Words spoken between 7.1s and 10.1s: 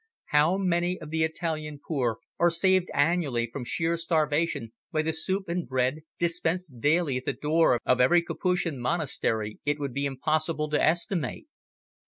at the door of every Capuchin monastery, it would be